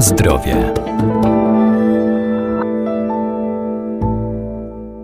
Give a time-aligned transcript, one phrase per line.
[0.00, 0.72] Zdrowie.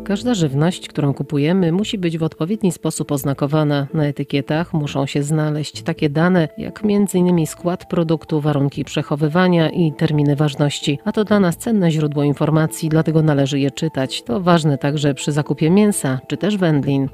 [0.05, 3.87] Każda żywność, którą kupujemy, musi być w odpowiedni sposób oznakowana.
[3.95, 7.47] Na etykietach muszą się znaleźć takie dane, jak m.in.
[7.47, 10.99] skład produktu, warunki przechowywania i terminy ważności.
[11.05, 14.23] A to dla nas cenne źródło informacji, dlatego należy je czytać.
[14.23, 17.09] To ważne także przy zakupie mięsa czy też wędlin.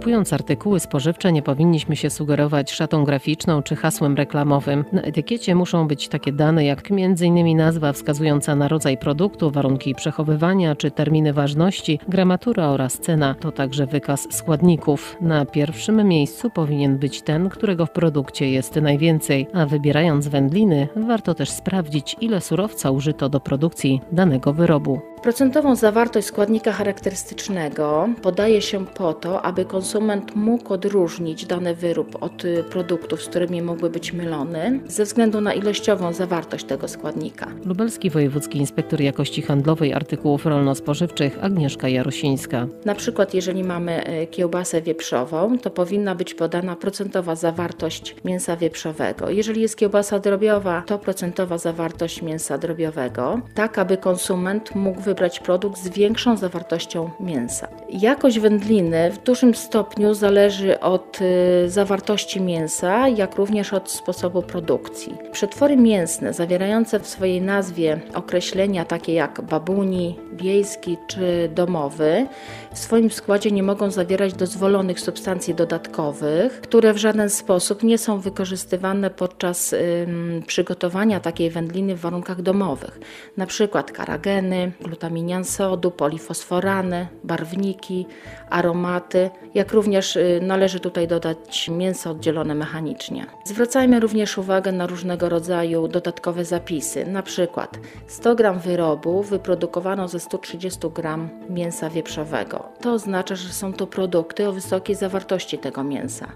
[0.00, 4.84] Kupując artykuły spożywcze nie powinniśmy się sugerować szatą graficzną czy hasłem reklamowym.
[4.92, 7.56] Na etykiecie muszą być takie dane jak m.in.
[7.56, 13.34] nazwa wskazująca na rodzaj produktu, warunki przechowywania czy terminy ważności, gramatura oraz cena.
[13.34, 15.16] To także wykaz składników.
[15.20, 21.34] Na pierwszym miejscu powinien być ten, którego w produkcie jest najwięcej, a wybierając wędliny warto
[21.34, 25.09] też sprawdzić ile surowca użyto do produkcji danego wyrobu.
[25.22, 32.44] Procentową zawartość składnika charakterystycznego podaje się po to, aby konsument mógł odróżnić dany wyrób od
[32.44, 37.46] y, produktów, z którymi mógłby być mylony, ze względu na ilościową zawartość tego składnika.
[37.64, 42.66] Lubelski Wojewódzki Inspektor Jakości Handlowej Artykułów Rolno-Spożywczych Agnieszka Jarosińska.
[42.84, 49.30] Na przykład, jeżeli mamy y, kiełbasę wieprzową, to powinna być podana procentowa zawartość mięsa wieprzowego.
[49.30, 55.78] Jeżeli jest kiełbasa drobiowa, to procentowa zawartość mięsa drobiowego, tak aby konsument mógł wybrać produkt
[55.78, 57.68] z większą zawartością mięsa.
[57.88, 65.14] Jakość wędliny w dużym stopniu zależy od y, zawartości mięsa, jak również od sposobu produkcji.
[65.32, 72.26] Przetwory mięsne zawierające w swojej nazwie określenia takie jak babuni, wiejski czy domowy
[72.74, 78.20] w swoim składzie nie mogą zawierać dozwolonych substancji dodatkowych, które w żaden sposób nie są
[78.20, 83.00] wykorzystywane podczas ym, przygotowania takiej wędliny w warunkach domowych,
[83.46, 88.06] przykład karageny, glutaminian sodu, polifosforany, barwniki,
[88.50, 93.26] aromaty, jak również y, należy tutaj dodać mięso oddzielone mechanicznie.
[93.44, 100.20] Zwracajmy również uwagę na różnego rodzaju dodatkowe zapisy, na przykład 100 g wyrobu wyprodukowano ze
[100.20, 102.68] 130 g mięsa wieprzowego.
[102.80, 106.26] To oznacza, że są to produkty o wysokiej zawartości tego mięsa.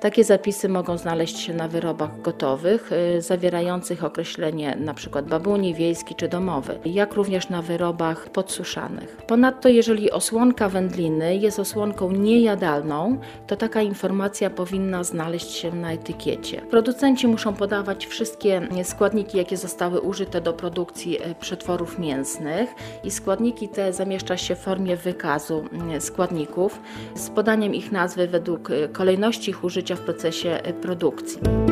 [0.00, 5.22] Takie zapisy mogą znaleźć się na wyrobach gotowych, y, zawierających określenie np.
[5.22, 9.16] babuni, wiejski czy domowy, jak również na wyrobach podsuszanych.
[9.26, 16.60] Ponadto, jeżeli osłonka wędliny jest osłonką niejadalną, to taka informacja powinna znaleźć się na etykiecie.
[16.60, 22.74] Producenci muszą podawać wszystkie składniki, jakie zostały użyte do produkcji y, przetworów mięsnych
[23.04, 25.64] i składniki te zamieszcza się w formie wykazu
[25.98, 26.80] składników
[27.14, 31.63] z podaniem ich nazwy według y, kolejności ich użycia w procesie produkcji.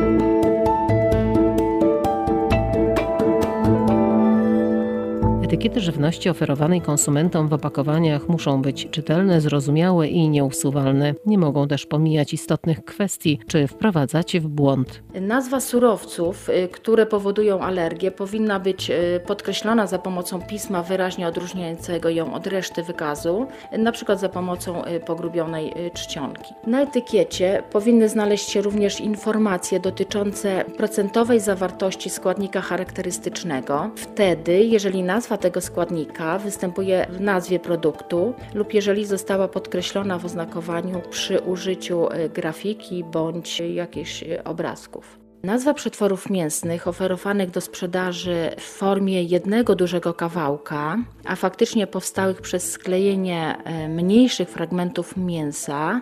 [5.53, 11.13] Etykiety żywności oferowanej konsumentom w opakowaniach muszą być czytelne, zrozumiałe i nieusuwalne.
[11.25, 15.03] Nie mogą też pomijać istotnych kwestii czy wprowadzać w błąd.
[15.21, 22.09] Nazwa surowców, y, które powodują alergię, powinna być y, podkreślona za pomocą pisma wyraźnie odróżniającego
[22.09, 23.47] ją od reszty wykazu,
[23.91, 26.53] przykład za pomocą y, pogrubionej czcionki.
[26.67, 33.89] Na etykiecie powinny znaleźć się również informacje dotyczące procentowej zawartości składnika charakterystycznego.
[33.95, 41.01] Wtedy, jeżeli nazwa tego składnika występuje w nazwie produktu lub jeżeli została podkreślona w oznakowaniu
[41.09, 45.22] przy użyciu e, grafiki bądź jakichś e, obrazków.
[45.43, 52.71] Nazwa przetworów mięsnych oferowanych do sprzedaży w formie jednego dużego kawałka, a faktycznie powstałych przez
[52.71, 56.01] sklejenie e, mniejszych fragmentów mięsa,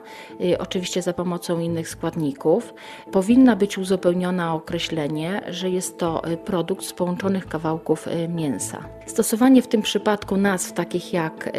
[0.53, 2.74] e, oczywiście za pomocą innych składników,
[3.12, 8.84] powinna być uzupełniona o określenie, że jest to e, produkt z połączonych kawałków mięsa.
[9.06, 11.50] Stosowanie w tym przypadku nazw takich jak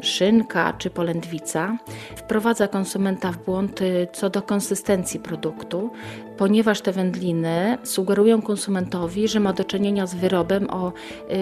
[0.00, 1.76] szynka czy polędwica
[2.16, 3.80] wprowadza konsumenta w błąd
[4.12, 5.90] co do konsystencji produktu,
[6.36, 10.92] ponieważ te wędliny sugerują konsumentowi, że ma do czynienia z wyrobem o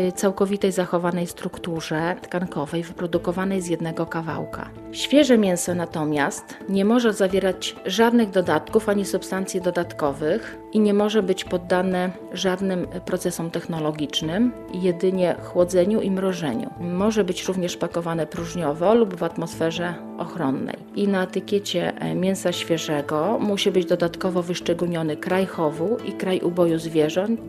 [0.09, 4.71] y, całkowitej zachowanej strukturze tkankowej, wyprodukowanej z jednego kawałka.
[4.93, 11.45] Świeże mięso natomiast nie może zawierać żadnych dodatków ani substancji dodatkowych i nie może być
[11.45, 16.71] poddane żadnym procesom technologicznym, jedynie chłodzeniu i mrożeniu.
[16.81, 20.77] Może być również pakowane próżniowo lub w atmosferze ochronnej.
[20.95, 24.43] I na etykiecie e, mięsa świeżego musi być dodatkowo
[24.83, 27.41] wyszczególniony kraj chowu i kraj uboju zwierząt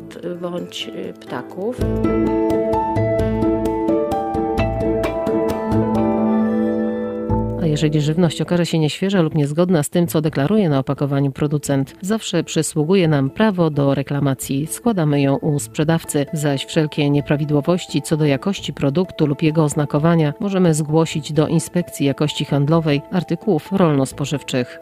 [0.42, 1.78] bądź e, ptaków.
[7.62, 11.96] A jeżeli żywność okaże się nieświeża lub niezgodna z tym, co deklaruje na opakowaniu producent,
[12.02, 14.68] zawsze przysługuje nam prawo do reklamacji.
[14.68, 20.74] Składamy ją u sprzedawcy, zaś wszelkie nieprawidłowości co do jakości produktu lub jego oznakowania możemy
[20.74, 24.80] zgłosić do Inspekcji Jakości Handlowej Artykułów Rolno-Spożywczych.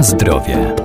[0.00, 0.81] Zdrowie.